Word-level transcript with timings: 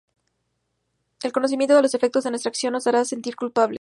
El 1.21 1.31
conocimiento 1.31 1.75
de 1.75 1.83
los 1.83 1.93
efectos 1.93 2.23
de 2.23 2.31
nuestra 2.31 2.49
acción 2.49 2.73
nos 2.73 2.87
hará 2.87 3.05
sentir 3.05 3.35
culpables. 3.35 3.69